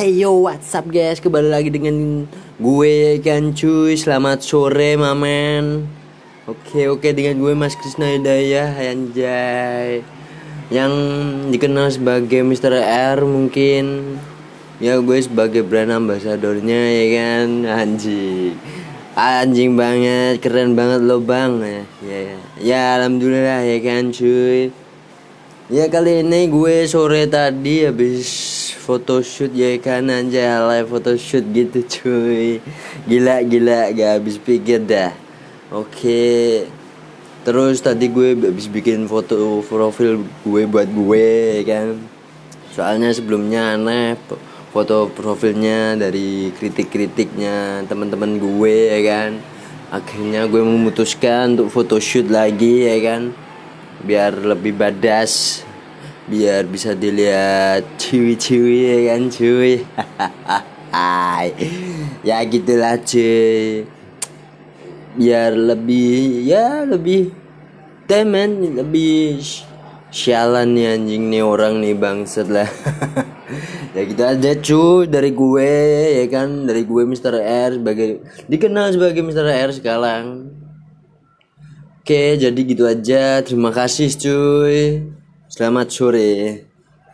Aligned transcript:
Hey 0.00 0.16
yo, 0.16 0.32
what's 0.48 0.72
up 0.72 0.88
guys? 0.88 1.20
Kembali 1.20 1.52
lagi 1.52 1.68
dengan 1.68 2.24
gue 2.56 3.20
kan 3.20 3.52
cuy. 3.52 3.92
Selamat 4.00 4.40
sore, 4.40 4.96
mamen. 4.96 5.84
Oke, 6.48 6.88
oke 6.88 7.12
dengan 7.12 7.36
gue 7.36 7.52
Mas 7.52 7.76
Krisna 7.76 8.08
Hidayah 8.08 8.80
anjay. 8.80 10.00
Yang 10.72 10.92
dikenal 11.52 11.92
sebagai 11.92 12.40
Mr. 12.40 12.80
R 12.80 13.28
mungkin. 13.28 14.16
Ya 14.80 14.96
gue 14.96 15.20
sebagai 15.20 15.68
brand 15.68 15.92
ambasadornya 15.92 16.80
ya 16.96 17.06
kan 17.20 17.48
anjing. 17.68 18.56
Anjing 19.12 19.76
banget, 19.76 20.40
keren 20.40 20.80
banget 20.80 21.04
lo 21.04 21.20
bang 21.20 21.60
ya. 21.60 21.82
Ya, 22.00 22.18
ya. 22.24 22.38
ya 22.56 22.82
alhamdulillah 22.96 23.68
ya 23.68 23.76
kan 23.84 24.16
cuy. 24.16 24.72
Ya 25.68 25.92
kali 25.92 26.24
ini 26.24 26.48
gue 26.48 26.88
sore 26.88 27.28
tadi 27.28 27.84
habis 27.84 28.59
photoshoot 28.76 29.50
ya 29.54 29.74
kan 29.82 30.06
anjay? 30.06 30.46
Live 30.46 30.90
photoshoot 30.90 31.44
gitu 31.50 31.82
cuy. 31.86 32.58
Gila 33.08 33.42
gila 33.46 33.90
gak 33.90 34.10
habis 34.20 34.36
pikir 34.38 34.84
dah. 34.84 35.10
Oke. 35.74 36.66
Terus 37.40 37.80
tadi 37.80 38.12
gue 38.12 38.36
habis 38.36 38.68
bikin 38.68 39.08
foto 39.08 39.64
profil 39.64 40.20
gue 40.44 40.62
buat 40.68 40.86
gue 40.86 41.64
kan? 41.64 41.96
Soalnya 42.70 43.10
sebelumnya 43.10 43.74
aneh 43.74 44.14
foto 44.70 45.10
profilnya 45.10 45.98
dari 45.98 46.54
kritik-kritiknya 46.54 47.88
teman-teman 47.88 48.36
gue 48.36 48.76
ya 48.92 49.00
kan? 49.06 49.30
Akhirnya 49.90 50.46
gue 50.46 50.62
memutuskan 50.62 51.58
untuk 51.58 51.72
photoshoot 51.72 52.28
lagi 52.28 52.86
ya 52.86 52.96
kan? 53.02 53.22
Biar 54.04 54.36
lebih 54.36 54.76
badas 54.76 55.64
biar 56.30 56.62
bisa 56.70 56.94
dilihat 56.94 57.98
ciwi-ciwi 57.98 58.78
ya 58.86 58.98
kan 59.10 59.22
cuy 59.26 59.82
ya 62.22 62.38
gitulah 62.46 62.94
cuy 63.02 63.82
biar 65.18 65.50
lebih 65.58 66.46
ya 66.46 66.86
lebih 66.86 67.34
temen 68.06 68.78
lebih 68.78 69.42
sialan 70.14 70.70
nih 70.78 70.94
anjing 70.94 71.26
nih 71.34 71.42
orang 71.42 71.82
nih 71.82 71.98
bangset 71.98 72.46
lah 72.46 72.70
ya 73.98 74.02
gitu 74.06 74.22
aja 74.22 74.50
cuy 74.54 75.10
dari 75.10 75.34
gue 75.34 75.74
ya 76.14 76.24
kan 76.30 76.62
dari 76.62 76.86
gue 76.86 77.02
Mr. 77.10 77.42
R 77.42 77.70
sebagai 77.82 78.22
dikenal 78.46 78.94
sebagai 78.94 79.26
Mr. 79.26 79.46
R 79.50 79.70
sekarang 79.74 80.26
Oke, 82.00 82.34
jadi 82.40 82.60
gitu 82.66 82.90
aja. 82.90 83.38
Terima 83.44 83.70
kasih, 83.70 84.10
cuy. 84.18 85.14
Selamat 85.50 85.90
sore. 85.90 86.69